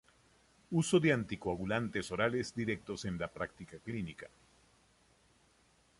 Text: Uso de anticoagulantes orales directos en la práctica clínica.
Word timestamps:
Uso 0.71 0.99
de 0.99 1.13
anticoagulantes 1.13 2.11
orales 2.11 2.55
directos 2.55 3.05
en 3.05 3.19
la 3.19 3.27
práctica 3.31 3.77
clínica. 3.77 4.31